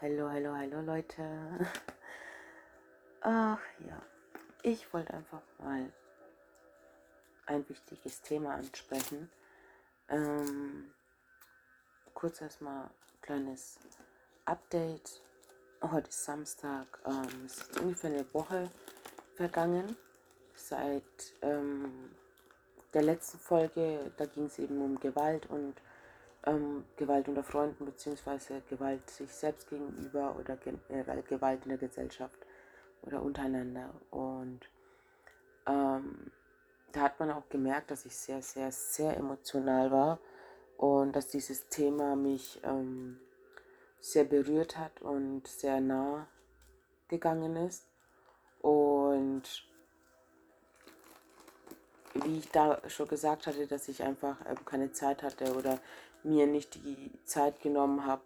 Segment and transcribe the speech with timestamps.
[0.00, 1.24] Hallo, hallo, hallo Leute.
[3.20, 4.00] Ach ja,
[4.62, 5.92] ich wollte einfach mal
[7.46, 9.28] ein wichtiges Thema ansprechen.
[10.08, 10.94] Ähm,
[12.14, 13.80] kurz erstmal ein kleines
[14.44, 15.20] Update.
[15.82, 16.86] Heute ist Samstag.
[17.04, 18.70] Ähm, es ist ungefähr eine Woche
[19.34, 19.96] vergangen
[20.54, 22.14] seit ähm,
[22.94, 24.12] der letzten Folge.
[24.16, 25.74] Da ging es eben um Gewalt und
[26.44, 32.38] ähm, Gewalt unter Freunden beziehungsweise Gewalt sich selbst gegenüber oder generell Gewalt in der Gesellschaft
[33.02, 33.90] oder untereinander.
[34.10, 34.60] Und
[35.66, 36.30] ähm,
[36.92, 40.18] da hat man auch gemerkt, dass ich sehr, sehr, sehr emotional war
[40.76, 43.20] und dass dieses Thema mich ähm,
[44.00, 46.26] sehr berührt hat und sehr nah
[47.08, 47.86] gegangen ist.
[48.60, 49.42] Und
[52.14, 55.78] wie ich da schon gesagt hatte, dass ich einfach ähm, keine Zeit hatte oder
[56.22, 58.22] mir nicht die Zeit genommen habe,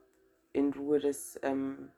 [0.53, 1.91] in Ruhe das, ähm,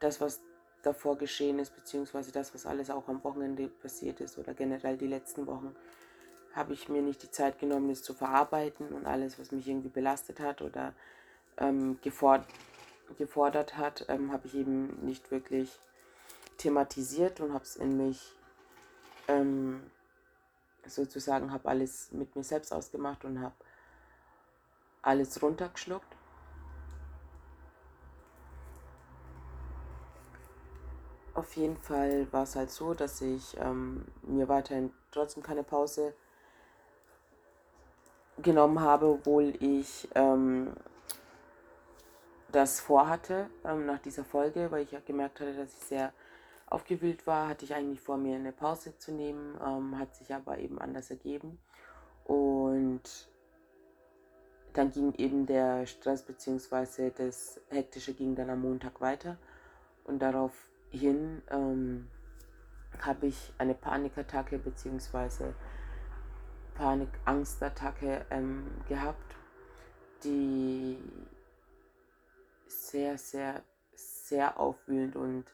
[0.00, 0.40] das, was
[0.82, 5.06] davor geschehen ist, beziehungsweise das, was alles auch am Wochenende passiert ist oder generell die
[5.06, 5.74] letzten Wochen,
[6.54, 9.88] habe ich mir nicht die Zeit genommen, das zu verarbeiten und alles, was mich irgendwie
[9.88, 10.94] belastet hat oder
[11.56, 12.46] ähm, gefordert,
[13.16, 15.70] gefordert hat, ähm, habe ich eben nicht wirklich
[16.58, 18.34] thematisiert und habe es in mich
[19.28, 19.82] ähm,
[20.86, 23.54] sozusagen, habe alles mit mir selbst ausgemacht und habe
[25.02, 26.16] alles runtergeschluckt.
[31.34, 36.14] Auf jeden Fall war es halt so, dass ich ähm, mir weiterhin trotzdem keine Pause
[38.38, 40.74] genommen habe, obwohl ich ähm,
[42.50, 46.12] das vorhatte ähm, nach dieser Folge, weil ich ja gemerkt hatte, dass ich sehr
[46.66, 50.58] aufgewühlt war, hatte ich eigentlich vor, mir eine Pause zu nehmen, ähm, hat sich aber
[50.58, 51.58] eben anders ergeben.
[52.24, 53.28] Und
[54.72, 57.10] dann ging eben der Stress bzw.
[57.10, 59.36] das Hektische ging dann am Montag weiter
[60.04, 62.08] und daraufhin ähm,
[63.00, 65.52] habe ich eine Panikattacke bzw.
[66.74, 69.36] Panik-Angstattacke ähm, gehabt,
[70.24, 70.98] die
[72.66, 73.62] sehr, sehr,
[73.94, 75.44] sehr aufwühlend und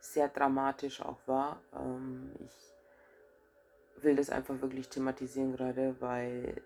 [0.00, 1.60] sehr dramatisch auch war.
[1.74, 6.60] Ähm, ich will das einfach wirklich thematisieren gerade, weil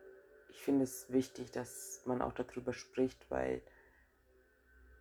[0.48, 3.62] ich finde es wichtig, dass man auch darüber spricht, weil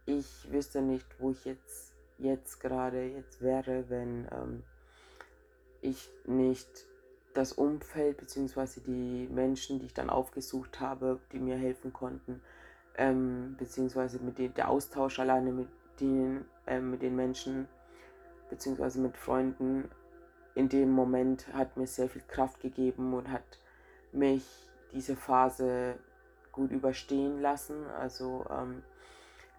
[0.06, 4.64] ich wüsste nicht, wo ich jetzt, jetzt gerade jetzt wäre, wenn ähm,
[5.82, 6.88] ich nicht
[7.34, 8.82] das Umfeld bzw.
[8.86, 12.42] die Menschen, die ich dann aufgesucht habe, die mir helfen konnten,
[12.98, 15.68] ähm, beziehungsweise mit dem, der Austausch alleine mit
[16.00, 17.68] denen, äh, mit den Menschen
[18.50, 19.90] beziehungsweise mit Freunden
[20.56, 23.60] in dem Moment hat mir sehr viel Kraft gegeben und hat
[24.12, 25.96] mich diese Phase
[26.52, 27.86] gut überstehen lassen.
[28.00, 28.84] Also ähm,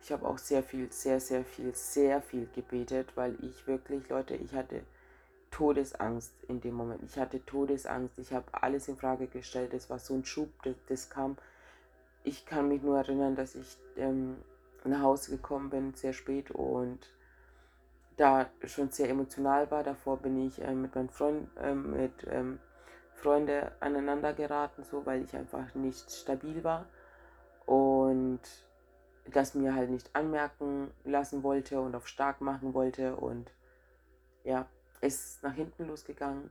[0.02, 4.34] ich habe auch sehr viel, sehr, sehr viel, sehr viel gebetet, weil ich wirklich, Leute,
[4.34, 4.82] ich hatte
[5.50, 7.02] Todesangst in dem Moment.
[7.02, 8.18] Ich hatte Todesangst.
[8.18, 9.72] Ich habe alles in Frage gestellt.
[9.74, 11.36] Es war so ein Schub, das, das kam.
[12.24, 14.36] Ich kann mich nur erinnern, dass ich ähm,
[14.84, 16.98] nach Hause gekommen bin, sehr spät und
[18.16, 19.82] da schon sehr emotional war.
[19.82, 22.58] Davor bin ich äh, mit meinen Freunden, äh, mit ähm,
[23.22, 26.86] Freunde aneinander geraten, so weil ich einfach nicht stabil war
[27.66, 28.40] und
[29.26, 33.50] das mir halt nicht anmerken lassen wollte und auf stark machen wollte und
[34.44, 34.66] ja,
[35.00, 36.50] ist nach hinten losgegangen.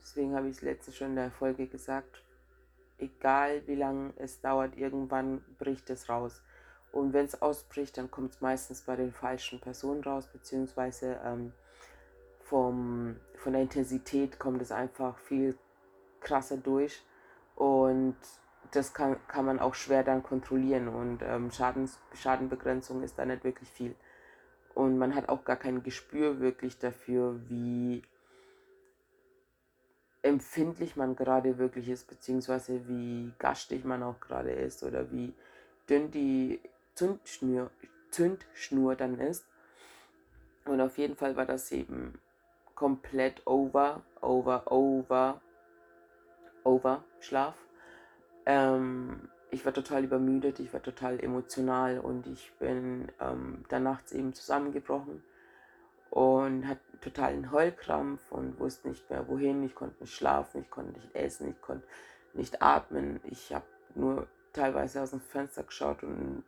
[0.00, 2.22] Deswegen habe ich es letzte schon in der Folge gesagt,
[2.98, 6.42] egal wie lange es dauert, irgendwann bricht es raus.
[6.92, 11.52] Und wenn es ausbricht, dann kommt es meistens bei den falschen Personen raus, beziehungsweise ähm,
[12.44, 15.58] vom, von der Intensität kommt es einfach viel
[16.24, 17.02] krasser durch
[17.54, 18.16] und
[18.72, 23.44] das kann, kann man auch schwer dann kontrollieren und ähm, Schadens, Schadenbegrenzung ist da nicht
[23.44, 23.94] wirklich viel.
[24.74, 28.02] Und man hat auch gar kein Gespür wirklich dafür, wie
[30.22, 35.34] empfindlich man gerade wirklich ist, beziehungsweise wie garstig man auch gerade ist oder wie
[35.88, 36.60] dünn die
[36.94, 37.70] Zündschnur,
[38.10, 39.46] Zündschnur dann ist.
[40.64, 42.18] Und auf jeden Fall war das eben
[42.74, 45.40] komplett over, over, over
[46.64, 47.54] over Schlaf.
[48.46, 54.12] Ähm, ich war total übermüdet, ich war total emotional und ich bin ähm, dann nachts
[54.12, 55.22] eben zusammengebrochen
[56.10, 59.62] und hatte totalen Heulkrampf und wusste nicht mehr wohin.
[59.62, 61.86] Ich konnte nicht schlafen, ich konnte nicht essen, ich konnte
[62.32, 63.20] nicht atmen.
[63.24, 66.44] Ich habe nur teilweise aus dem Fenster geschaut und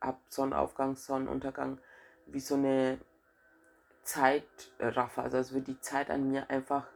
[0.00, 1.78] habe Sonnenaufgang, Sonnenuntergang
[2.26, 2.98] wie so eine
[4.02, 5.22] Zeitraffer.
[5.22, 6.86] Also als würde die Zeit an mir einfach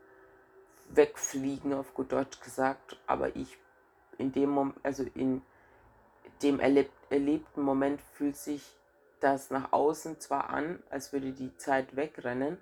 [0.94, 3.00] wegfliegen, auf gut Deutsch gesagt.
[3.06, 3.59] Aber ich
[4.19, 5.43] in dem Moment, also in
[6.43, 8.77] dem erlebt, erlebten Moment fühlt sich
[9.21, 12.59] das nach außen zwar an, als würde die Zeit wegrennen,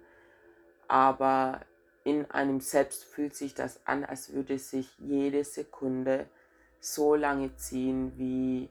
[0.89, 1.61] aber
[2.05, 6.29] in einem selbst fühlt sich das an, als würde sich jede Sekunde
[6.81, 8.71] so lange ziehen wie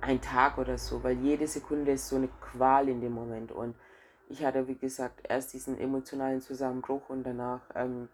[0.00, 3.52] ein Tag oder so, weil jede Sekunde ist so eine Qual in dem Moment.
[3.52, 3.74] Und
[4.28, 8.08] ich hatte, wie gesagt, erst diesen emotionalen Zusammenbruch und danach ähm,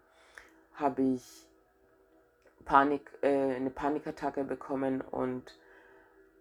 [0.75, 1.47] habe ich
[2.65, 5.57] Panik, äh, eine Panikattacke bekommen und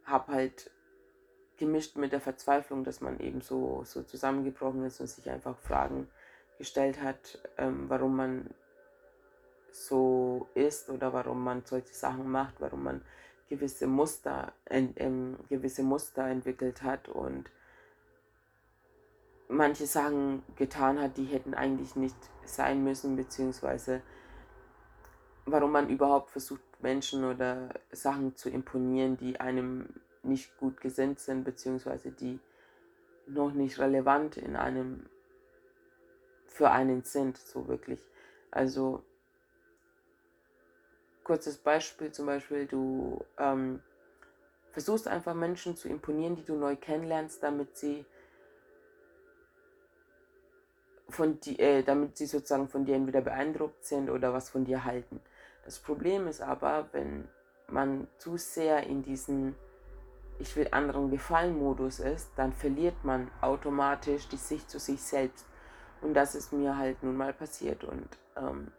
[0.04, 0.70] habe halt
[1.56, 6.08] gemischt mit der Verzweiflung, dass man eben so, so zusammengebrochen ist und sich einfach Fragen
[6.58, 8.50] gestellt hat, ähm, warum man
[9.72, 13.02] so ist oder warum man solche Sachen macht, warum man
[13.48, 17.50] gewisse Muster, ähm, gewisse Muster entwickelt hat und
[19.50, 24.02] manche Sachen getan hat, die hätten eigentlich nicht sein müssen, beziehungsweise
[25.44, 31.44] warum man überhaupt versucht, Menschen oder Sachen zu imponieren, die einem nicht gut gesinnt sind,
[31.44, 32.38] beziehungsweise die
[33.26, 35.06] noch nicht relevant in einem
[36.46, 38.00] für einen sind, so wirklich.
[38.50, 39.02] Also
[41.24, 43.80] kurzes Beispiel zum Beispiel, du ähm,
[44.72, 48.04] versuchst einfach Menschen zu imponieren, die du neu kennenlernst, damit sie
[51.10, 54.84] von die, äh, damit sie sozusagen von dir entweder beeindruckt sind oder was von dir
[54.84, 55.20] halten.
[55.64, 57.28] Das Problem ist aber, wenn
[57.68, 59.54] man zu sehr in diesen
[60.38, 65.46] Ich will anderen gefallen Modus ist, dann verliert man automatisch die Sicht zu sich selbst.
[66.00, 67.84] Und das ist mir halt nun mal passiert.
[67.84, 68.72] Und ähm,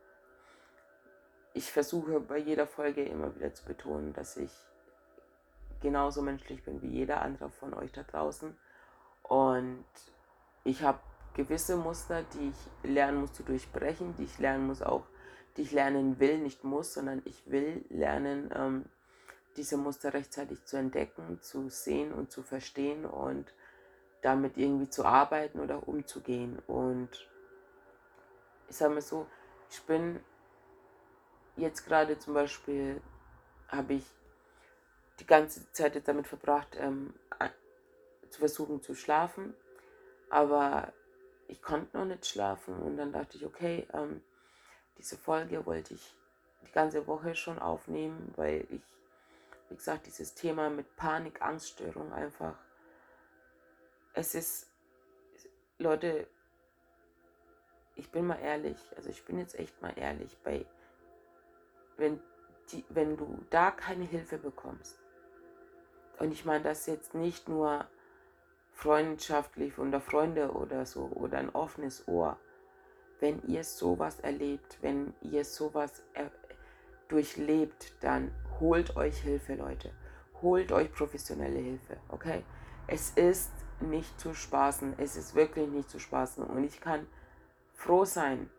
[1.53, 4.51] ich versuche bei jeder Folge immer wieder zu betonen, dass ich
[5.81, 8.57] genauso menschlich bin wie jeder andere von euch da draußen.
[9.23, 9.85] Und
[10.63, 10.99] ich habe
[11.33, 15.05] gewisse Muster, die ich lernen muss zu durchbrechen, die ich lernen muss auch,
[15.57, 18.85] die ich lernen will, nicht muss, sondern ich will lernen, ähm,
[19.57, 23.53] diese Muster rechtzeitig zu entdecken, zu sehen und zu verstehen und
[24.21, 26.59] damit irgendwie zu arbeiten oder umzugehen.
[26.67, 27.09] Und
[28.69, 29.27] ich sage mal so,
[29.69, 30.19] ich bin
[31.57, 33.01] jetzt gerade zum Beispiel,
[33.67, 34.05] habe ich
[35.19, 37.13] die ganze Zeit damit verbracht, ähm,
[38.29, 39.53] zu versuchen zu schlafen,
[40.29, 40.93] aber
[41.51, 42.75] ich konnte noch nicht schlafen.
[42.75, 44.23] Und dann dachte ich, okay, ähm,
[44.97, 46.15] diese Folge wollte ich
[46.65, 48.81] die ganze Woche schon aufnehmen, weil ich,
[49.69, 52.55] wie gesagt, dieses Thema mit Panik, Angststörung einfach,
[54.13, 54.67] es ist,
[55.77, 56.27] Leute,
[57.95, 60.65] ich bin mal ehrlich, also ich bin jetzt echt mal ehrlich, bei
[61.97, 62.21] wenn,
[62.71, 64.97] die, wenn du da keine Hilfe bekommst,
[66.19, 67.87] und ich meine das jetzt nicht nur
[68.71, 72.37] freundschaftlich unter Freunde oder so oder ein offenes Ohr,
[73.19, 76.31] wenn ihr sowas erlebt, wenn ihr sowas er
[77.07, 79.91] durchlebt, dann holt euch Hilfe, Leute.
[80.41, 82.43] Holt euch professionelle Hilfe, okay?
[82.87, 87.05] Es ist nicht zu spaßen, es ist wirklich nicht zu spaßen und ich kann
[87.73, 88.49] froh sein,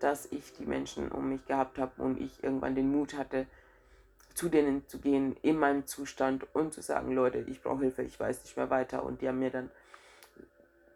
[0.00, 3.46] dass ich die Menschen um mich gehabt habe und ich irgendwann den Mut hatte,
[4.38, 8.20] zu denen zu gehen in meinem Zustand und zu sagen, Leute, ich brauche Hilfe, ich
[8.20, 9.02] weiß nicht mehr weiter.
[9.02, 9.68] Und die haben mir dann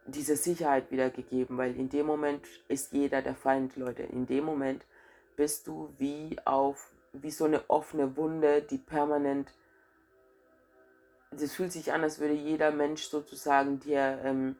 [0.06, 4.04] diese Sicherheit wiedergegeben, weil in dem Moment ist jeder der Feind, Leute.
[4.04, 4.86] In dem Moment
[5.34, 9.52] bist du wie auf, wie so eine offene Wunde, die permanent,
[11.32, 14.54] das fühlt sich an, als würde jeder Mensch sozusagen dir ähm,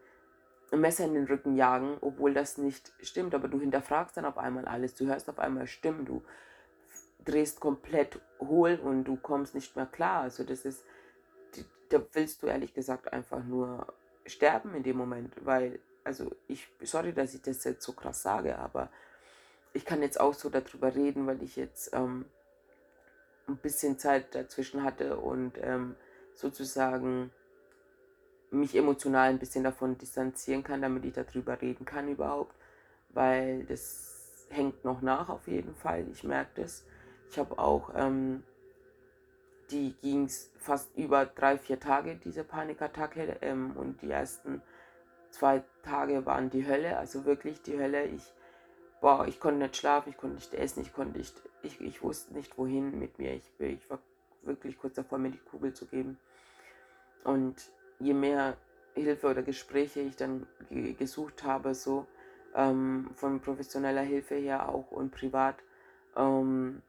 [0.73, 4.39] ein Messer in den Rücken jagen, obwohl das nicht stimmt, aber du hinterfragst dann auf
[4.39, 6.25] einmal alles, du hörst auf einmal Stimmen, du
[7.25, 10.23] drehst komplett hohl und du kommst nicht mehr klar.
[10.23, 10.85] Also das ist,
[11.88, 13.87] da willst du ehrlich gesagt einfach nur
[14.26, 18.59] sterben in dem Moment, weil, also ich, sorry, dass ich das jetzt so krass sage,
[18.59, 18.91] aber
[19.73, 22.26] ich kann jetzt auch so darüber reden, weil ich jetzt ähm,
[23.49, 25.97] ein bisschen Zeit dazwischen hatte und ähm,
[26.35, 27.31] sozusagen
[28.50, 32.55] mich emotional ein bisschen davon distanzieren kann, damit ich darüber reden kann überhaupt,
[33.11, 36.07] weil das hängt noch nach auf jeden Fall.
[36.12, 36.85] Ich merke das.
[37.33, 38.43] Ich habe auch, ähm,
[39.71, 43.39] die ging es fast über drei, vier Tage, diese Panikattacke.
[43.41, 44.61] Ähm, und die ersten
[45.31, 48.05] zwei Tage waren die Hölle, also wirklich die Hölle.
[48.05, 48.23] Ich,
[49.01, 52.35] boah, ich konnte nicht schlafen, ich konnte nicht essen, ich konnte nicht, ich, ich wusste
[52.35, 53.33] nicht wohin mit mir.
[53.33, 53.99] Ich, ich war
[54.43, 56.19] wirklich kurz davor, mir die Kugel zu geben.
[57.25, 58.59] Und je mehr
[58.93, 60.47] Hilfe oder Gespräche ich dann
[60.99, 62.07] gesucht habe, so
[62.55, 65.57] ähm, von professioneller Hilfe her auch und privat,
[66.15, 66.83] ähm,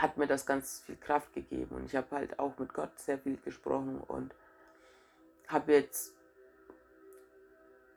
[0.00, 1.76] hat mir das ganz viel Kraft gegeben.
[1.76, 4.34] Und ich habe halt auch mit Gott sehr viel gesprochen und
[5.48, 6.14] habe jetzt,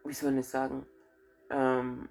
[0.03, 0.85] wie soll ich sagen,
[1.49, 2.09] ähm,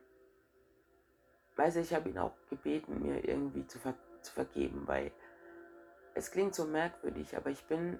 [1.57, 5.11] weiß ich, habe ihn auch gebeten, mir irgendwie zu, ver zu vergeben, weil
[6.15, 7.99] es klingt so merkwürdig, aber ich bin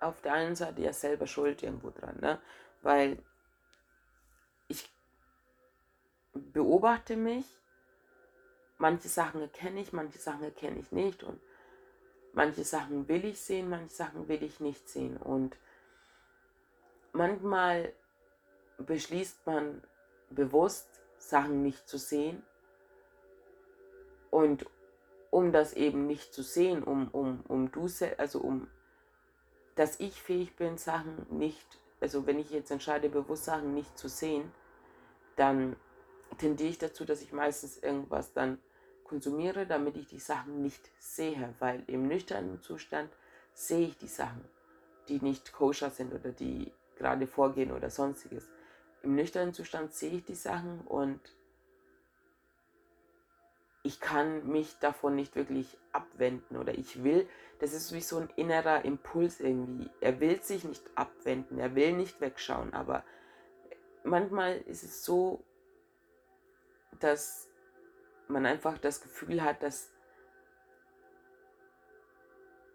[0.00, 2.40] auf der einen Seite ja selber schuld irgendwo dran, ne?
[2.82, 3.18] Weil
[4.68, 4.92] ich
[6.32, 7.46] beobachte mich,
[8.78, 11.40] manche Sachen erkenne ich, manche Sachen erkenne ich nicht und
[12.32, 15.16] manche Sachen will ich sehen, manche Sachen will ich nicht sehen.
[15.16, 15.56] Und
[17.12, 17.92] manchmal
[18.78, 19.82] beschließt man
[20.30, 22.42] bewusst, Sachen nicht zu sehen.
[24.30, 24.66] Und
[25.30, 27.88] um das eben nicht zu sehen, um, um, um du,
[28.18, 28.68] also um,
[29.76, 31.66] dass ich fähig bin, Sachen nicht,
[32.00, 34.52] also wenn ich jetzt entscheide, bewusst Sachen nicht zu sehen,
[35.36, 35.76] dann
[36.38, 38.58] tendiere ich dazu, dass ich meistens irgendwas dann
[39.04, 43.10] konsumiere, damit ich die Sachen nicht sehe, weil im nüchternen Zustand
[43.52, 44.44] sehe ich die Sachen,
[45.08, 48.48] die nicht koscher sind oder die gerade vorgehen oder sonstiges.
[49.02, 51.20] Im nüchternen Zustand sehe ich die Sachen und
[53.82, 58.30] ich kann mich davon nicht wirklich abwenden oder ich will, das ist wie so ein
[58.36, 59.90] innerer Impuls irgendwie.
[60.00, 63.04] Er will sich nicht abwenden, er will nicht wegschauen, aber
[64.02, 65.44] manchmal ist es so,
[67.00, 67.48] dass
[68.28, 69.90] man einfach das Gefühl hat, dass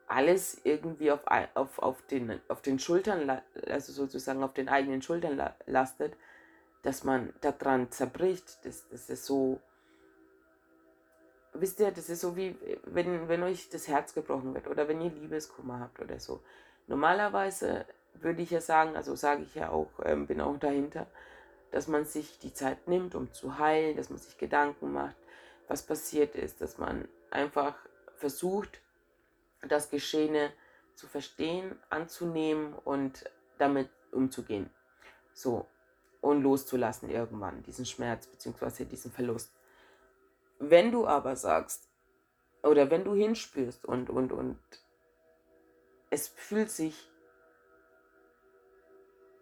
[0.07, 1.21] alles irgendwie auf,
[1.53, 6.15] auf, auf, den, auf den Schultern, also sozusagen auf den eigenen Schultern lastet,
[6.81, 8.65] dass man daran zerbricht.
[8.65, 9.59] Das, das ist so,
[11.53, 15.01] wisst ihr, das ist so wie, wenn, wenn euch das Herz gebrochen wird oder wenn
[15.01, 16.41] ihr Liebeskummer habt oder so.
[16.87, 21.05] Normalerweise würde ich ja sagen, also sage ich ja auch, ähm, bin auch dahinter,
[21.71, 25.15] dass man sich die Zeit nimmt, um zu heilen, dass man sich Gedanken macht,
[25.67, 27.75] was passiert ist, dass man einfach
[28.15, 28.81] versucht,
[29.67, 30.51] das Geschehene
[30.95, 34.69] zu verstehen, anzunehmen und damit umzugehen.
[35.33, 35.67] So,
[36.21, 38.85] und loszulassen irgendwann, diesen Schmerz bzw.
[38.85, 39.53] diesen Verlust.
[40.59, 41.87] Wenn du aber sagst,
[42.63, 44.59] oder wenn du hinspürst und, und, und
[46.09, 47.09] es fühlt sich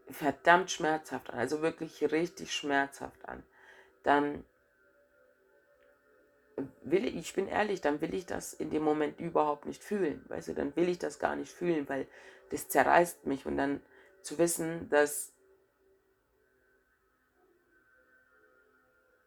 [0.10, 3.44] verdammt schmerzhaft an, also wirklich richtig schmerzhaft an,
[4.04, 4.44] dann
[6.84, 10.24] will ich, ich bin ehrlich, dann will ich das in dem Moment überhaupt nicht fühlen,
[10.30, 12.08] weißt du, dann will ich das gar nicht fühlen, weil
[12.50, 13.46] das zerreißt mich.
[13.46, 13.82] Und dann
[14.22, 15.34] zu wissen, dass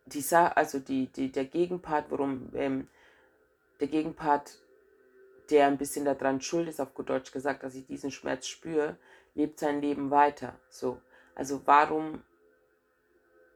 [0.07, 2.89] die also die, die, der Gegenpart, worum ähm,
[3.79, 4.59] der Gegenpart,
[5.51, 8.97] der ein bisschen daran schuld ist, auf gut Deutsch gesagt, dass ich diesen Schmerz spüre,
[9.41, 10.55] lebt sein Leben weiter.
[10.69, 11.01] So,
[11.35, 12.23] also warum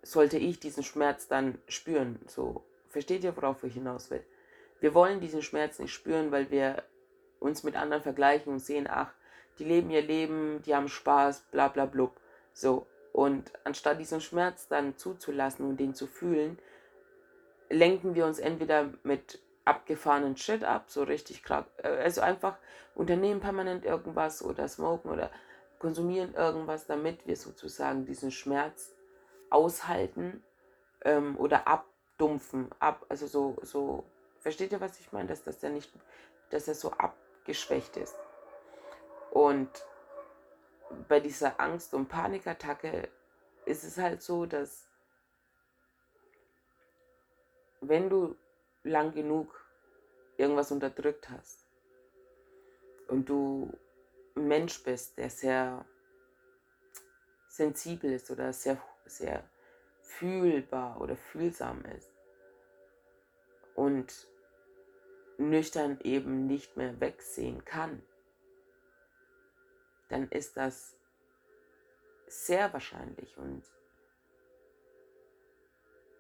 [0.02, 2.18] sollte ich diesen Schmerz dann spüren?
[2.26, 4.24] So, versteht ihr, worauf ich hinaus will?
[4.80, 6.82] Wir wollen diesen Schmerz nicht spüren, weil wir
[7.38, 9.12] uns mit anderen vergleichen und sehen, ach,
[9.58, 12.18] die leben ihr Leben, die haben Spaß, bla bla blub.
[12.54, 16.58] So, und anstatt diesen Schmerz dann zuzulassen und den zu fühlen,
[17.68, 22.56] lenken wir uns entweder mit abgefahrenen Shit ab, so richtig krank, äh, also einfach
[22.94, 25.30] unternehmen permanent irgendwas oder smoken oder
[25.84, 28.94] konsumieren irgendwas, damit wir sozusagen diesen Schmerz
[29.50, 30.42] aushalten
[31.02, 34.02] ähm, oder abdumpfen, ab, also so, so,
[34.38, 35.92] versteht ihr, was ich meine, dass das ja nicht,
[36.48, 38.16] dass er so abgeschwächt ist.
[39.30, 39.68] Und
[41.06, 43.10] bei dieser Angst- und Panikattacke
[43.66, 44.88] ist es halt so, dass
[47.82, 48.36] wenn du
[48.84, 49.62] lang genug
[50.38, 51.66] irgendwas unterdrückt hast
[53.08, 53.70] und du
[54.34, 55.84] Mensch bist, der sehr
[57.48, 59.48] sensibel ist oder sehr, sehr
[60.00, 62.10] fühlbar oder fühlsam ist
[63.74, 64.28] und
[65.38, 68.02] nüchtern eben nicht mehr wegsehen kann,
[70.08, 70.96] dann ist das
[72.26, 73.62] sehr wahrscheinlich und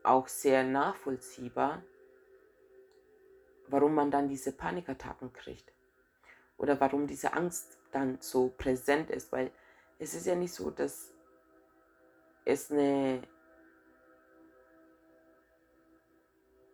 [0.02, 1.82] auch sehr nachvollziehbar,
[3.68, 5.72] warum man dann diese Panikattacken kriegt
[6.58, 9.50] oder warum diese Angst dann so präsent ist, weil
[9.98, 11.12] es ist ja nicht so, dass
[12.44, 13.22] es eine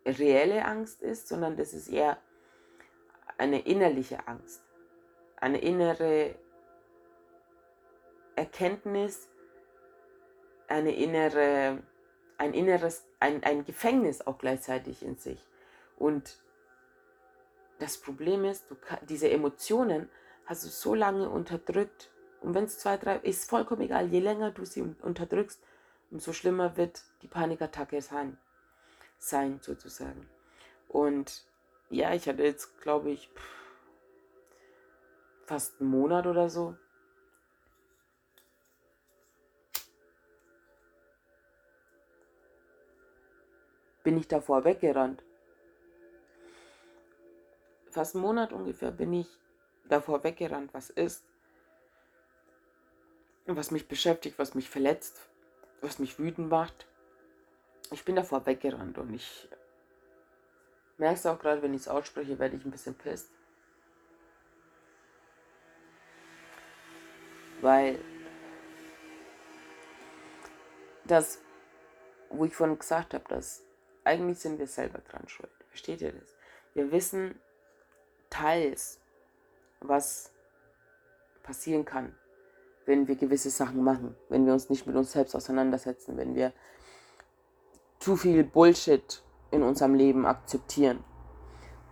[0.05, 2.17] reelle Angst ist, sondern das ist eher
[3.37, 4.63] eine innerliche Angst,
[5.37, 6.35] eine innere
[8.35, 9.29] Erkenntnis,
[10.67, 11.83] eine innere,
[12.37, 15.45] ein inneres, ein, ein Gefängnis auch gleichzeitig in sich.
[15.97, 16.41] Und
[17.79, 18.75] das Problem ist, du,
[19.07, 20.09] diese Emotionen
[20.59, 22.09] du so lange unterdrückt.
[22.41, 25.61] Und wenn es zwei, drei, ist vollkommen egal, je länger du sie unterdrückst,
[26.09, 28.37] umso schlimmer wird die Panikattacke sein,
[29.17, 30.27] sein sozusagen.
[30.87, 31.45] Und
[31.89, 33.29] ja, ich hatte jetzt, glaube ich,
[35.45, 36.75] fast einen Monat oder so,
[44.03, 45.23] bin ich davor weggerannt.
[47.89, 49.40] Fast einen Monat ungefähr bin ich
[49.91, 51.23] davor weggerannt, was ist.
[53.45, 55.27] was mich beschäftigt, was mich verletzt,
[55.81, 56.87] was mich wütend macht.
[57.91, 59.49] Ich bin davor weggerannt und ich
[60.97, 63.29] merke es auch gerade, wenn ich es ausspreche, werde ich ein bisschen pisst.
[67.59, 67.99] Weil
[71.03, 71.41] das,
[72.29, 73.63] wo ich vorhin gesagt habe, dass
[74.05, 75.51] eigentlich sind wir selber dran schuld.
[75.67, 76.35] Versteht ihr das?
[76.73, 77.39] Wir wissen
[78.29, 79.00] teils,
[79.81, 80.31] was
[81.43, 82.15] passieren kann,
[82.85, 86.53] wenn wir gewisse Sachen machen, wenn wir uns nicht mit uns selbst auseinandersetzen, wenn wir
[87.99, 91.03] zu viel Bullshit in unserem Leben akzeptieren.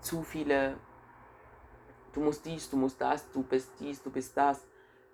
[0.02, 0.78] Zu viele,
[2.14, 4.66] du musst dies, du musst das, du bist dies, du bist das.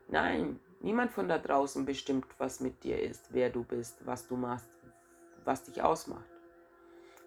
[0.08, 4.36] Nein, niemand von da draußen bestimmt, was mit dir ist, wer du bist, was du
[4.36, 4.70] machst,
[5.44, 6.30] was dich ausmacht.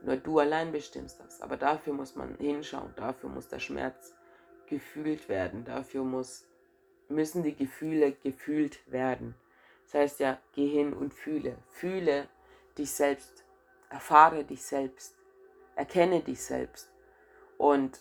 [0.02, 1.42] Nur du allein bestimmst das.
[1.42, 4.14] Aber dafür muss man hinschauen, dafür muss der Schmerz
[4.68, 6.46] gefühlt werden, dafür muss,
[7.08, 9.34] müssen die Gefühle gefühlt werden.
[9.84, 11.56] Das heißt ja, geh hin und fühle.
[11.70, 12.28] Fühle
[12.76, 13.44] dich selbst,
[13.88, 15.16] erfahre dich selbst,
[15.76, 16.90] erkenne dich selbst.
[17.56, 18.00] Und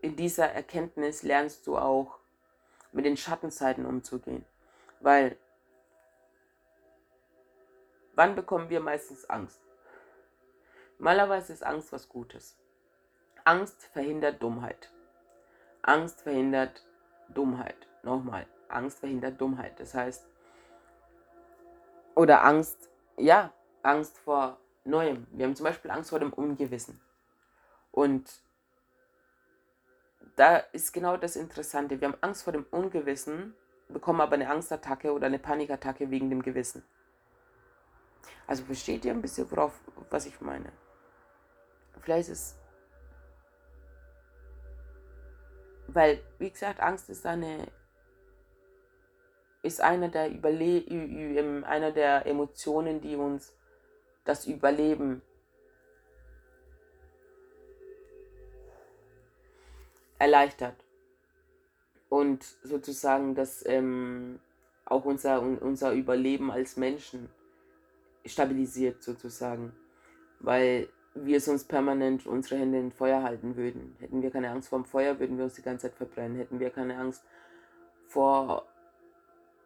[0.00, 2.18] in dieser Erkenntnis lernst du auch
[2.92, 4.44] mit den Schattenseiten umzugehen.
[5.00, 5.36] Weil,
[8.14, 9.60] wann bekommen wir meistens Angst?
[10.98, 12.56] Normalerweise ist Angst was Gutes.
[13.44, 14.90] Angst verhindert Dummheit.
[15.86, 16.84] Angst verhindert
[17.28, 17.86] Dummheit.
[18.02, 19.78] Nochmal, Angst verhindert Dummheit.
[19.80, 20.26] Das heißt,
[22.14, 23.52] oder Angst, ja,
[23.82, 25.26] Angst vor Neuem.
[25.30, 27.00] Wir haben zum Beispiel Angst vor dem Ungewissen.
[27.92, 28.40] Und
[30.36, 32.00] da ist genau das Interessante.
[32.00, 33.54] Wir haben Angst vor dem Ungewissen,
[33.88, 36.84] bekommen aber eine Angstattacke oder eine Panikattacke wegen dem Gewissen.
[38.46, 40.72] Also versteht ihr ein bisschen, worauf, was ich meine?
[42.00, 42.56] Vielleicht ist
[45.88, 47.66] Weil, wie gesagt, Angst ist eine.
[49.62, 50.84] ist einer der Überle
[51.64, 53.56] einer der Emotionen, die uns
[54.24, 55.22] das Überleben
[60.18, 60.76] erleichtert.
[62.08, 64.40] Und sozusagen das ähm,
[64.84, 67.28] auch unser, unser Überleben als Menschen
[68.24, 69.72] stabilisiert sozusagen.
[70.40, 70.88] Weil
[71.24, 73.96] wir sonst permanent unsere Hände in Feuer halten würden.
[74.00, 76.36] Hätten wir keine Angst vor dem Feuer, würden wir uns die ganze Zeit verbrennen.
[76.36, 77.24] Hätten wir keine Angst
[78.06, 78.66] vor,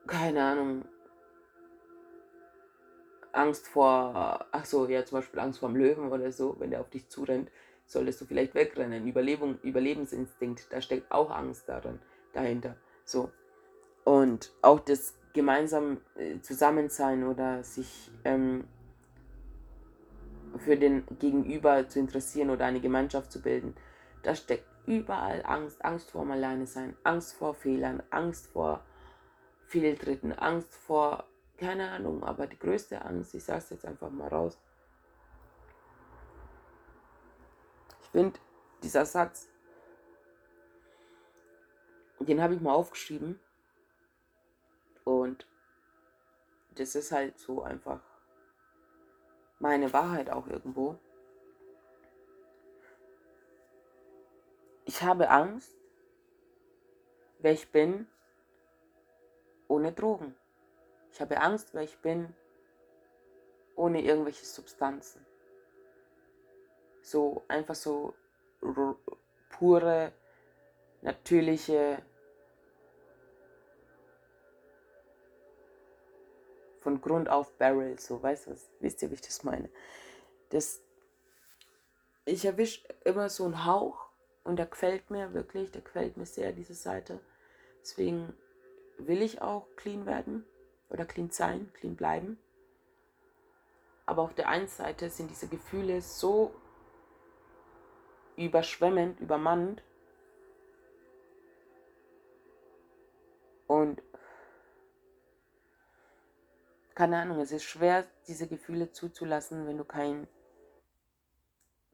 [0.06, 0.84] keine Ahnung,
[3.32, 6.80] Angst vor, ach so, ja, zum Beispiel Angst vor dem Löwen oder so, wenn der
[6.80, 7.50] auf dich zurennt,
[7.86, 9.06] solltest du vielleicht wegrennen.
[9.06, 11.98] Überlebung, Überlebensinstinkt, da steckt auch Angst darin,
[12.32, 12.76] dahinter.
[13.04, 13.30] So.
[14.04, 18.64] Und auch das gemeinsam äh, Zusammensein oder sich ähm,
[20.58, 23.74] für den Gegenüber zu interessieren oder eine Gemeinschaft zu bilden.
[24.22, 28.84] Da steckt überall Angst, Angst vor dem Alleinesein, Angst vor Fehlern, Angst vor
[29.66, 31.24] Fehltritten, Angst vor,
[31.56, 34.58] keine Ahnung, aber die größte Angst, ich sage es jetzt einfach mal raus.
[38.02, 38.38] Ich finde,
[38.82, 39.48] dieser Satz,
[42.18, 43.38] den habe ich mal aufgeschrieben
[45.04, 45.46] und
[46.74, 48.00] das ist halt so einfach
[49.60, 50.98] meine Wahrheit auch irgendwo.
[54.86, 55.72] Ich habe Angst,
[57.38, 58.08] wer ich bin,
[59.68, 60.34] ohne Drogen.
[61.12, 62.34] Ich habe Angst, wer ich bin,
[63.76, 65.24] ohne irgendwelche Substanzen.
[67.02, 68.14] So einfach so
[69.50, 70.12] pure,
[71.02, 72.02] natürliche
[76.80, 79.68] von Grund auf Barrel, so, weißt du, wisst ihr, wie ich das meine?
[80.50, 80.80] Das,
[82.24, 84.06] ich erwische immer so einen Hauch
[84.44, 87.20] und der gefällt mir wirklich, der gefällt mir sehr, diese Seite.
[87.82, 88.34] Deswegen
[88.98, 90.44] will ich auch clean werden
[90.88, 92.38] oder clean sein, clean bleiben.
[94.06, 96.52] Aber auf der einen Seite sind diese Gefühle so
[98.36, 99.82] überschwemmend, übermannt.
[103.66, 103.99] Und
[107.00, 110.28] keine Ahnung, es ist schwer, diese Gefühle zuzulassen, wenn du keinen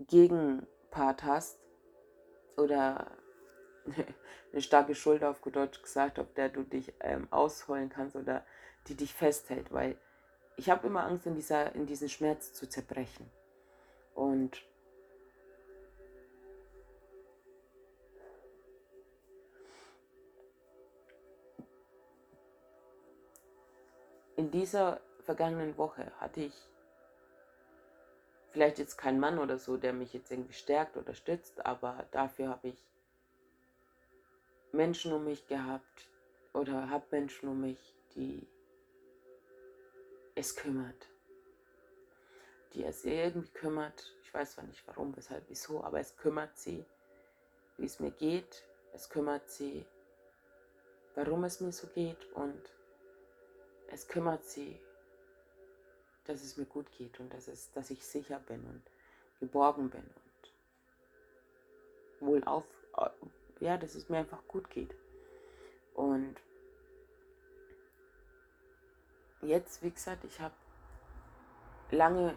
[0.00, 1.60] Gegenpart hast
[2.56, 3.12] oder
[4.52, 8.44] eine starke Schulter auf gut Deutsch gesagt, auf der du dich ähm, ausholen kannst oder
[8.88, 9.96] die dich festhält, weil
[10.56, 13.30] ich habe immer Angst, in, dieser, in diesen Schmerz zu zerbrechen.
[14.12, 14.60] Und
[24.56, 26.54] dieser vergangenen Woche hatte ich
[28.48, 32.48] vielleicht jetzt keinen Mann oder so, der mich jetzt irgendwie stärkt oder stützt, aber dafür
[32.48, 32.82] habe ich
[34.72, 36.10] Menschen um mich gehabt
[36.54, 38.48] oder habe Menschen um mich, die
[40.34, 41.06] es kümmert.
[42.72, 44.16] Die es irgendwie kümmert.
[44.22, 46.82] Ich weiß zwar nicht warum, weshalb, wieso, aber es kümmert sie,
[47.76, 48.64] wie es mir geht.
[48.94, 49.84] Es kümmert sie,
[51.14, 52.75] warum es mir so geht und
[53.88, 54.78] es kümmert sie,
[56.24, 58.82] dass es mir gut geht und dass, es, dass ich sicher bin und
[59.40, 62.64] geborgen bin und wohl auf,
[63.60, 64.94] ja, dass es mir einfach gut geht.
[65.94, 66.36] Und
[69.42, 70.54] jetzt, wie gesagt, ich habe
[71.90, 72.36] lange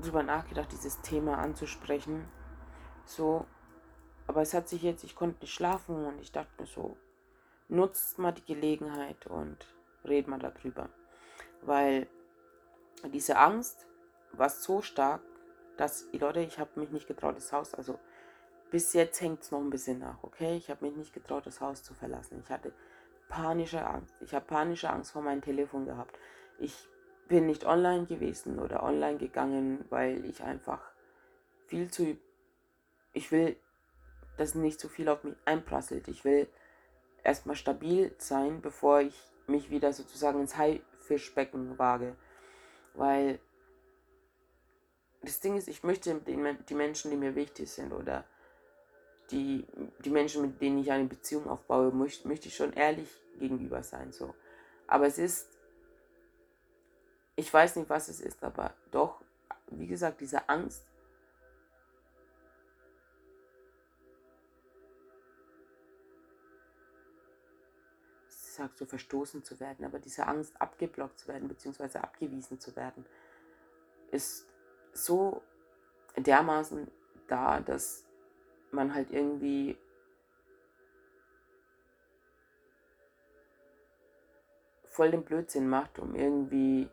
[0.00, 2.26] drüber nachgedacht, dieses Thema anzusprechen.
[3.04, 3.46] So,
[4.26, 6.96] aber es hat sich jetzt, ich konnte nicht schlafen und ich dachte mir so,
[7.68, 9.66] nutzt mal die Gelegenheit und
[10.04, 10.88] red mal darüber.
[11.62, 12.06] Weil
[13.12, 13.86] diese Angst
[14.32, 15.22] war so stark,
[15.76, 17.98] dass, Leute, ich habe mich nicht getraut, das Haus, also
[18.70, 20.56] bis jetzt hängt es noch ein bisschen nach, okay?
[20.56, 22.40] Ich habe mich nicht getraut, das Haus zu verlassen.
[22.42, 22.72] Ich hatte
[23.28, 24.14] panische Angst.
[24.20, 26.18] Ich habe panische Angst vor meinem Telefon gehabt.
[26.58, 26.88] Ich
[27.28, 30.80] bin nicht online gewesen oder online gegangen, weil ich einfach
[31.66, 32.16] viel zu.
[33.12, 33.56] Ich will,
[34.36, 36.08] dass nicht so viel auf mich einprasselt.
[36.08, 36.48] Ich will
[37.22, 42.16] erstmal stabil sein, bevor ich mich wieder sozusagen ins Haifischbecken wage.
[42.94, 43.38] Weil
[45.22, 48.24] das Ding ist, ich möchte die Menschen, die mir wichtig sind oder
[49.30, 49.66] die,
[50.04, 54.12] die Menschen, mit denen ich eine Beziehung aufbaue, möchte, möchte ich schon ehrlich gegenüber sein.
[54.12, 54.34] So.
[54.86, 55.48] Aber es ist,
[57.36, 59.22] ich weiß nicht, was es ist, aber doch,
[59.68, 60.84] wie gesagt, diese Angst,
[68.52, 72.76] ich sag so verstoßen zu werden, aber diese Angst abgeblockt zu werden, beziehungsweise abgewiesen zu
[72.76, 73.06] werden,
[74.10, 74.46] ist
[74.92, 75.42] so
[76.16, 76.90] dermaßen
[77.28, 78.04] da, dass
[78.70, 79.78] man halt irgendwie
[84.84, 86.90] voll den Blödsinn macht, um irgendwie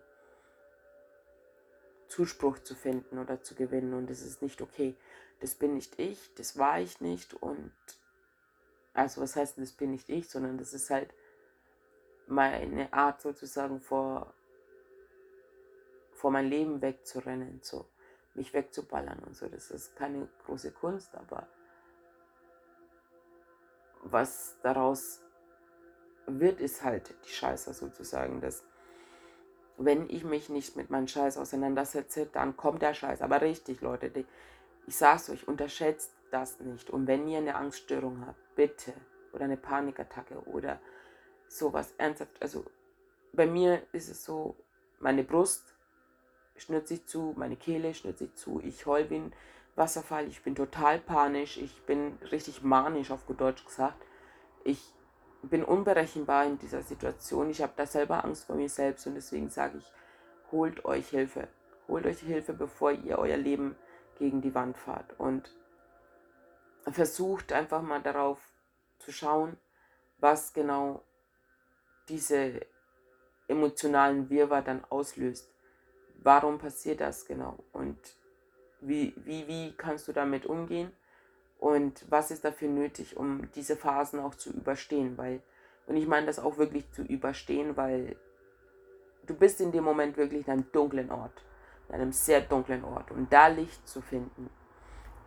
[2.08, 3.94] Zuspruch zu finden oder zu gewinnen.
[3.94, 4.96] Und das ist nicht okay.
[5.42, 7.34] Das bin nicht ich, das war ich nicht.
[7.34, 7.74] Und
[8.94, 11.14] also was heißt das bin nicht ich, sondern das ist halt
[12.30, 14.34] meine Art sozusagen vor,
[16.14, 17.86] vor mein Leben wegzurennen, so
[18.34, 19.48] mich wegzuballern und so.
[19.48, 21.48] Das ist keine große Kunst, aber
[24.04, 25.22] was daraus
[26.26, 28.42] wird, ist halt die Scheiße sozusagen.
[28.42, 28.64] Dass,
[29.78, 33.22] wenn ich mich nicht mit meinem Scheiß auseinandersetze, dann kommt der Scheiß.
[33.22, 34.26] Aber richtig, Leute, die,
[34.88, 36.90] ich sag's euch, unterschätzt das nicht.
[36.90, 38.94] Und wenn ihr eine Angststörung habt, bitte,
[39.34, 40.80] oder eine Panikattacke oder
[41.50, 42.66] sowas ernsthaft, also
[43.34, 44.56] bei mir ist es so,
[45.00, 45.76] meine Brust
[46.56, 49.34] schnürt sich zu, meine Kehle schnürt sich zu, ich heul wie ein
[49.76, 54.06] Wasserfall, ich bin total panisch, ich bin richtig manisch auf gut Deutsch gesagt.
[54.64, 54.94] Ich
[55.42, 57.50] bin unberechenbar in dieser Situation.
[57.50, 59.92] Ich habe da selber Angst vor mir selbst und deswegen sage ich,
[60.52, 61.48] holt euch Hilfe.
[61.88, 63.76] Holt euch Hilfe, bevor ihr euer Leben
[64.18, 65.18] gegen die Wand fahrt.
[65.18, 65.50] Und
[66.88, 68.40] versucht einfach mal darauf
[69.00, 69.58] zu schauen,
[70.18, 71.04] was genau
[72.10, 72.62] diese
[73.48, 75.52] emotionalen Wirrwarr dann auslöst.
[76.22, 77.58] Warum passiert das genau?
[77.72, 77.98] Und
[78.82, 80.92] wie, wie, wie kannst du damit umgehen?
[81.60, 85.42] und was ist dafür nötig, um diese Phasen auch zu überstehen, weil
[85.88, 88.16] und ich meine das auch wirklich zu überstehen, weil
[89.26, 91.44] du bist in dem Moment wirklich in einem dunklen Ort,
[91.90, 94.50] in einem sehr dunklen Ort und da Licht zu finden,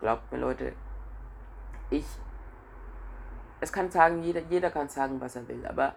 [0.01, 0.73] glaubt mir Leute,
[1.91, 2.05] ich
[3.61, 5.95] es kann sagen, jeder, jeder kann sagen, was er will, aber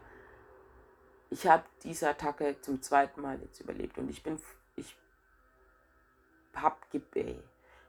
[1.29, 4.39] ich habe diese Attacke zum zweiten Mal jetzt überlebt und ich bin,
[4.75, 4.95] ich
[6.53, 7.43] hab gebet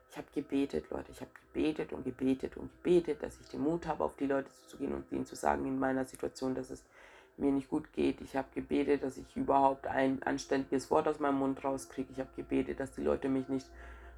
[0.09, 1.11] ich habe gebetet, Leute.
[1.11, 4.49] Ich habe gebetet und gebetet und gebetet, dass ich den Mut habe, auf die Leute
[4.49, 6.83] zuzugehen und ihnen zu sagen in meiner Situation, dass es
[7.37, 8.21] mir nicht gut geht.
[8.21, 12.11] Ich habe gebetet, dass ich überhaupt ein anständiges Wort aus meinem Mund rauskriege.
[12.11, 13.67] Ich habe gebetet, dass die Leute mich nicht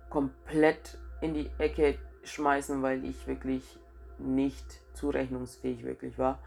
[0.09, 3.77] komplett in die Ecke schmeißen, weil ich wirklich
[4.19, 6.39] nicht zurechnungsfähig wirklich war.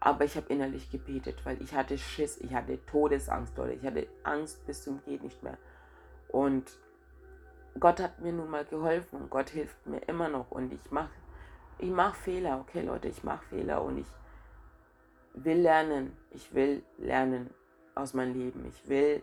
[0.00, 3.72] Aber ich habe innerlich gebetet, weil ich hatte Schiss, ich hatte Todesangst, Leute.
[3.74, 5.56] Ich hatte Angst bis zum geht nicht mehr.
[6.28, 6.70] Und
[7.78, 11.10] Gott hat mir nun mal geholfen und Gott hilft mir immer noch und ich mache
[11.78, 14.06] ich mach Fehler, okay Leute, ich mache Fehler und ich
[15.34, 17.50] will lernen, ich will lernen
[17.94, 19.22] aus meinem Leben, ich will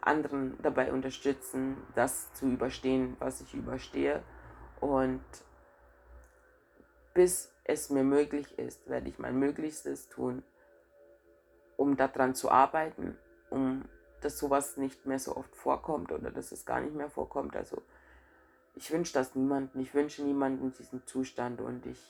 [0.00, 4.22] anderen dabei unterstützen, das zu überstehen, was ich überstehe
[4.80, 5.22] und
[7.14, 10.42] bis es mir möglich ist, werde ich mein Möglichstes tun,
[11.76, 13.16] um daran zu arbeiten,
[13.50, 13.88] um
[14.24, 17.54] dass sowas nicht mehr so oft vorkommt oder dass es gar nicht mehr vorkommt.
[17.56, 17.82] Also
[18.74, 22.00] ich wünsche das niemandem, ich wünsche niemandem diesen Zustand und ich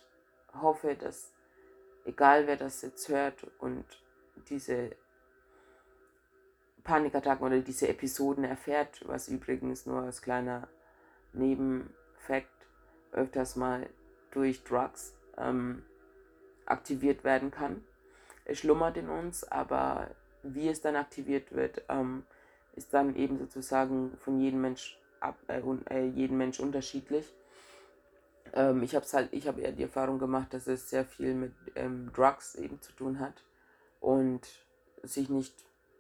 [0.63, 1.33] hoffe, dass
[2.05, 3.85] egal wer das jetzt hört und
[4.49, 4.91] diese
[6.85, 10.69] Panikattacken oder diese Episoden erfährt, was übrigens nur als kleiner
[11.33, 12.69] Nebenfakt
[13.11, 13.89] öfters mal
[14.31, 15.83] durch Drugs ähm,
[16.67, 17.85] aktiviert werden kann.
[18.45, 20.11] Es schlummert in uns, aber
[20.43, 22.25] wie es dann aktiviert wird, ähm,
[22.75, 27.33] ist dann eben sozusagen von jedem Mensch, ab, äh, äh, jedem Mensch unterschiedlich.
[28.53, 32.11] Ähm, ich habe halt, ich eher die Erfahrung gemacht, dass es sehr viel mit ähm,
[32.13, 33.43] Drugs eben zu tun hat
[34.01, 34.43] und
[35.03, 35.55] sich nicht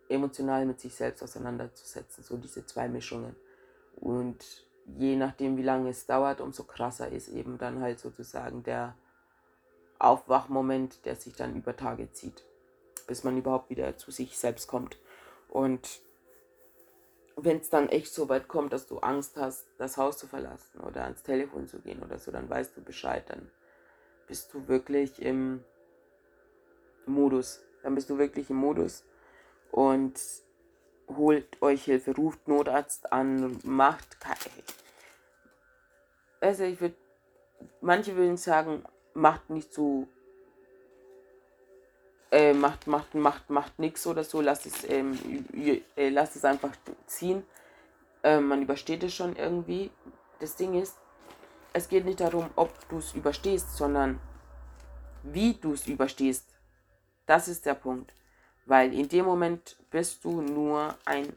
[0.09, 3.35] emotional mit sich selbst auseinanderzusetzen, so diese zwei Mischungen.
[3.97, 4.66] Und
[4.99, 8.94] je nachdem, wie lange es dauert, umso krasser ist eben dann halt sozusagen der
[10.05, 12.45] Aufwachmoment, der sich dann über Tage zieht,
[13.07, 14.99] bis man überhaupt wieder zu sich selbst kommt.
[15.49, 16.01] Und
[17.37, 20.81] wenn es dann echt so weit kommt, dass du Angst hast, das Haus zu verlassen
[20.81, 23.51] oder ans Telefon zu gehen oder so, dann weißt du Bescheid, dann
[24.27, 25.64] bist du wirklich im
[27.07, 27.61] Modus.
[27.83, 29.05] Dann bist du wirklich im Modus
[29.71, 30.19] und
[31.09, 34.17] holt euch Hilfe, ruft Notarzt an, macht
[36.45, 36.95] also ich würde,
[37.81, 40.09] manche würden sagen, macht nicht so,
[42.31, 45.18] äh, macht, macht, macht, macht nichts oder so, lasst es, ähm,
[45.96, 46.72] äh, lasst es einfach
[47.07, 47.44] ziehen.
[48.22, 49.90] Äh, man übersteht es schon irgendwie.
[50.40, 50.96] Das Ding ist,
[51.72, 54.20] es geht nicht darum, ob du es überstehst, sondern
[55.22, 56.46] wie du es überstehst.
[57.27, 58.12] Das ist der Punkt.
[58.66, 61.37] Weil in dem Moment bist du nur ein,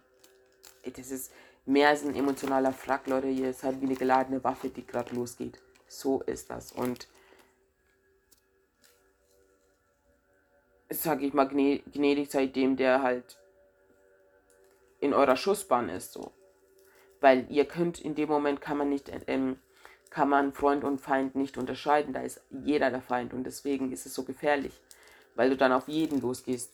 [0.84, 1.32] das ist
[1.66, 5.60] mehr als ein emotionaler Frack, Leute, ihr seid wie eine geladene Waffe, die gerade losgeht.
[5.88, 6.72] So ist das.
[6.72, 7.08] Und
[10.90, 13.38] sage ich mal, gnädig seid dem, der halt
[15.00, 16.32] in eurer Schussbahn ist, so.
[17.20, 19.58] Weil ihr könnt, in dem Moment kann man nicht, ähm,
[20.10, 22.14] kann man Freund und Feind nicht unterscheiden.
[22.14, 24.74] Da ist jeder der Feind und deswegen ist es so gefährlich.
[25.36, 26.72] Weil du dann auf jeden losgehst.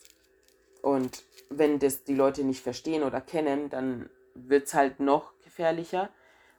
[0.82, 6.10] Und wenn das die Leute nicht verstehen oder kennen, dann wird es halt noch gefährlicher,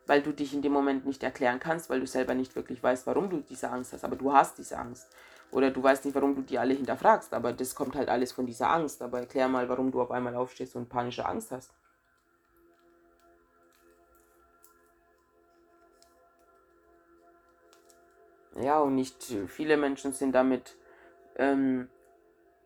[0.08, 3.08] weil du dich in dem Moment nicht erklären kannst, weil du selber nicht wirklich weißt,
[3.08, 4.04] warum du diese Angst hast.
[4.04, 5.08] Aber du hast diese Angst.
[5.56, 7.34] Oder du weißt nicht, warum du die alle hinterfragst.
[7.34, 9.02] Aber das kommt halt alles von dieser Angst.
[9.02, 11.72] Aber erklär mal, warum du auf einmal aufstehst und panische Angst hast.
[18.62, 20.76] Ja, und nicht viele Menschen sind damit
[21.38, 21.88] ähm,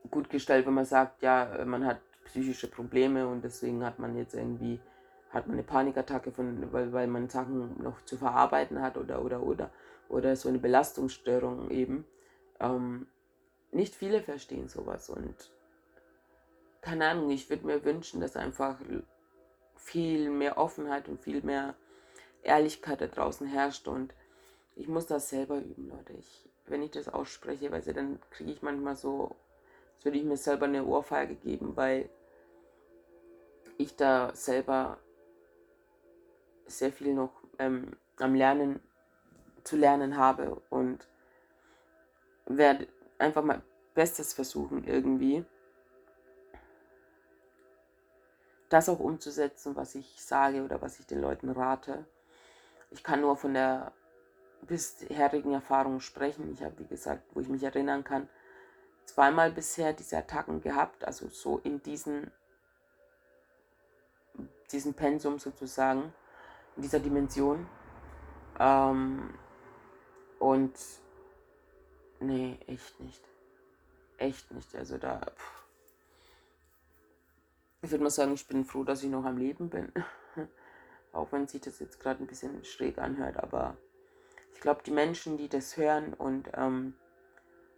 [0.09, 4.33] gut gestellt, wenn man sagt, ja, man hat psychische Probleme und deswegen hat man jetzt
[4.33, 4.79] irgendwie
[5.29, 9.43] hat man eine Panikattacke, von, weil, weil man Sachen noch zu verarbeiten hat oder oder
[9.43, 9.69] oder
[10.09, 12.05] oder so eine Belastungsstörung eben.
[12.59, 13.07] Ähm,
[13.71, 15.35] nicht viele verstehen sowas und
[16.81, 18.79] keine Ahnung, ich würde mir wünschen, dass einfach
[19.75, 21.75] viel mehr Offenheit und viel mehr
[22.43, 24.13] Ehrlichkeit da draußen herrscht und
[24.75, 26.13] ich muss das selber üben, Leute.
[26.13, 29.35] Ich, wenn ich das ausspreche, weil dann kriege ich manchmal so,
[29.95, 32.09] als würde ich mir selber eine Ohrfeige geben, weil
[33.77, 34.99] ich da selber
[36.65, 38.79] sehr viel noch ähm, am Lernen
[39.63, 41.07] zu lernen habe und
[42.49, 43.61] werde einfach mal
[43.93, 45.45] Bestes versuchen irgendwie
[48.69, 52.05] das auch umzusetzen, was ich sage oder was ich den Leuten rate.
[52.91, 53.91] Ich kann nur von der
[54.61, 56.51] bisherigen Erfahrung sprechen.
[56.53, 58.29] Ich habe, wie gesagt, wo ich mich erinnern kann,
[59.05, 62.31] zweimal bisher diese Attacken gehabt, also so in diesen,
[64.71, 66.13] diesem Pensum sozusagen
[66.75, 67.67] in dieser Dimension.
[68.59, 69.33] Ähm,
[70.37, 70.73] und
[72.19, 73.21] nee, echt nicht.
[74.17, 74.75] Echt nicht.
[74.75, 75.21] Also da.
[75.21, 75.63] Pff.
[77.81, 79.91] Ich würde mal sagen, ich bin froh, dass ich noch am Leben bin.
[81.13, 83.77] Auch wenn sich das jetzt gerade ein bisschen schräg anhört, aber
[84.53, 86.93] ich glaube, die Menschen, die das hören und ähm,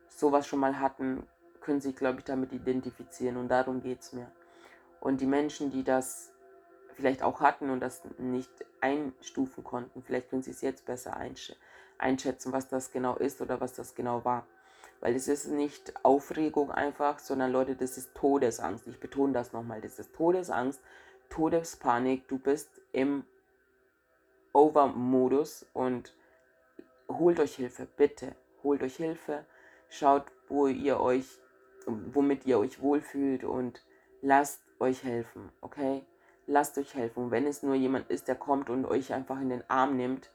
[0.10, 1.28] sowas schon mal hatten,
[1.62, 4.32] können sich, glaube ich, damit identifizieren und darum geht es mir.
[5.00, 6.32] Und die Menschen, die das
[6.96, 8.52] vielleicht auch hatten und das nicht
[8.82, 10.02] einstufen konnten.
[10.04, 11.54] Vielleicht können Sie es jetzt besser einsch
[12.02, 14.46] einschätzen, was das genau ist oder was das genau war.
[15.00, 18.88] Weil es ist nicht Aufregung einfach, sondern Leute, das ist Todesangst.
[18.88, 20.80] Ich betone das nochmal, das ist Todesangst,
[21.30, 22.28] Todespanik.
[22.28, 23.26] Du bist im
[24.54, 26.14] Over-Modus und
[27.08, 28.36] holt euch Hilfe, bitte.
[28.64, 29.46] Holt euch Hilfe,
[29.90, 31.40] schaut, wo ihr euch,
[31.88, 33.84] womit ihr euch wohlfühlt und
[34.22, 36.06] lasst euch helfen, okay?
[36.52, 37.32] lasst euch helfen.
[37.32, 40.30] wenn es nur jemand ist, der kommt und euch einfach in den Arm nimmt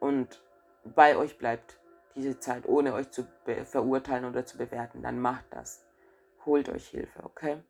[0.00, 0.40] und
[0.84, 1.78] bei euch bleibt
[2.14, 3.26] diese Zeit, ohne euch zu
[3.64, 5.84] verurteilen oder zu bewerten, dann macht das.
[6.44, 7.62] Holt euch Hilfe, okay?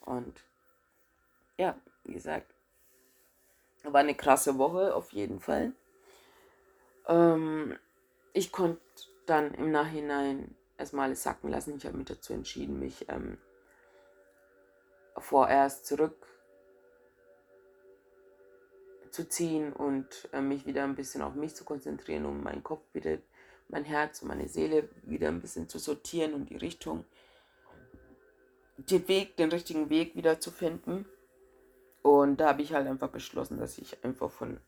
[0.00, 0.42] Und
[1.56, 2.54] ja, wie gesagt,
[3.84, 5.72] war eine krasse Woche auf jeden Fall.
[7.06, 7.78] Ähm,
[8.32, 8.80] ich konnte
[9.26, 11.76] dann im Nachhinein erstmal alles sacken lassen.
[11.76, 13.38] Ich habe mich dazu entschieden, mich ähm,
[15.16, 15.86] vorerst
[19.18, 23.18] zurückzuziehen und äh, mich wieder ein bisschen auf mich zu konzentrieren, um meinen Kopf wieder,
[23.68, 27.04] mein Herz und meine Seele wieder ein bisschen zu sortieren und die Richtung,
[28.76, 31.04] den Weg, den richtigen Weg wieder zu finden.
[32.02, 34.58] Und da habe ich halt einfach beschlossen, dass ich einfach von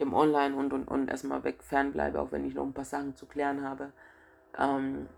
[0.00, 3.16] dem Online und und und erstmal weg fernbleibe, auch wenn ich noch ein paar Sachen
[3.16, 3.92] zu klären habe.
[4.58, 5.08] Ähm,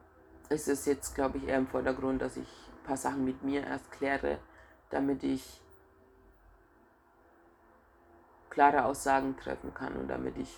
[0.49, 3.63] ist es jetzt, glaube ich, eher im Vordergrund, dass ich ein paar Sachen mit mir
[3.65, 4.39] erst kläre,
[4.91, 5.61] damit ich
[8.57, 10.49] klare Aussagen treffen kann und damit ich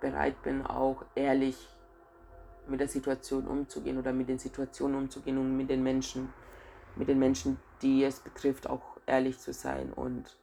[0.00, 1.68] bereit bin, auch ehrlich
[2.66, 6.32] mit der Situation umzugehen oder mit den Situationen umzugehen und mit den Menschen,
[6.96, 10.38] mit den Menschen, die es betrifft, auch ehrlich zu sein und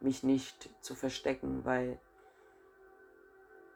[0.00, 1.98] mich nicht zu verstecken, weil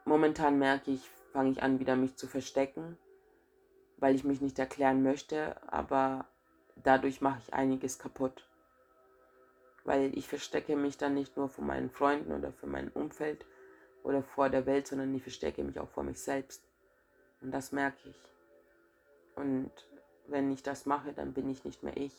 [0.05, 2.99] momentan merke ich, fange ich an, wieder mich zu verstecken,
[3.97, 6.27] weil ich mich nicht erklären möchte, aber
[6.75, 8.47] dadurch mache ich einiges kaputt.
[9.85, 13.45] Weil ich verstecke mich dann nicht nur von meinen Freunden oder für mein Umfeld
[14.03, 16.63] oder vor der Welt, sondern ich verstecke mich auch vor mich selbst.
[17.41, 18.21] Und das merke ich.
[19.35, 19.71] Und
[20.27, 22.13] wenn ich das mache, dann bin ich nicht mehr ich,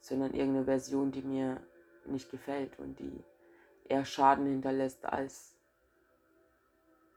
[0.00, 1.60] sondern irgendeine Version, die mir
[2.06, 3.24] nicht gefällt und die
[3.88, 5.54] eher Schaden hinterlässt als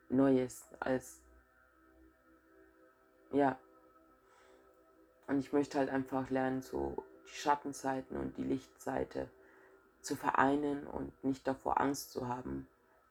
[0.09, 1.21] Neues, als
[3.31, 3.57] ja.
[5.27, 9.29] Und ich möchte halt einfach lernen, so die Schattenseiten und die Lichtseite
[10.01, 12.67] zu vereinen und nicht davor Angst zu haben,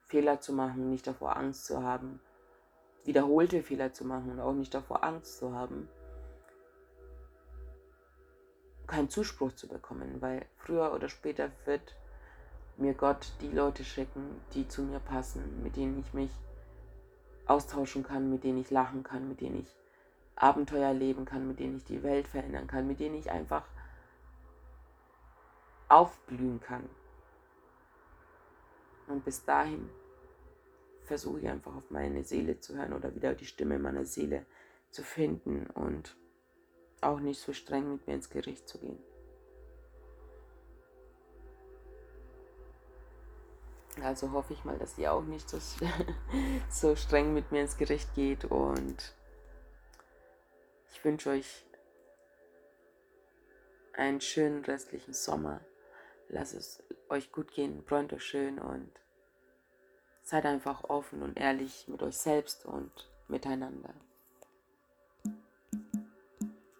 [0.07, 2.21] Fehler zu machen, nicht davor Angst zu haben,
[3.05, 5.89] wiederholte Fehler zu machen und auch nicht davor Angst zu haben,
[8.87, 11.97] keinen Zuspruch zu bekommen, weil früher oder später wird
[12.77, 16.31] mir Gott die Leute schicken, die zu mir passen, mit denen ich mich
[17.47, 19.75] austauschen kann, mit denen ich lachen kann, mit denen ich
[20.37, 23.65] Abenteuer leben kann, mit denen ich die Welt verändern kann, mit denen ich einfach
[25.95, 26.89] aufblühen kann.
[29.07, 29.89] Und bis dahin
[31.05, 34.45] versuche ich einfach auf meine Seele zu hören oder wieder die Stimme meiner Seele
[34.91, 36.17] zu finden und
[37.01, 38.99] auch nicht so streng mit mir ins Gericht zu gehen.
[44.03, 45.59] Also hoffe ich mal, dass ihr auch nicht so,
[46.71, 49.15] so streng mit mir ins Gericht geht und
[50.91, 51.65] ich wünsche euch
[53.93, 55.61] einen schönen restlichen Sommer.
[56.29, 58.91] Lasst es euch gut gehen, freut euch schön und
[60.23, 63.95] seid einfach offen und ehrlich mit euch selbst und miteinander.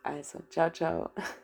[0.03, 1.11] Also, ciao, ciao.